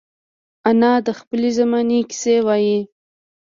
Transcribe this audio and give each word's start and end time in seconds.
انا 0.69 0.93
د 1.05 1.09
خپلې 1.19 1.49
زمانې 1.59 1.99
کیسې 2.09 2.37
وايي 2.47 2.79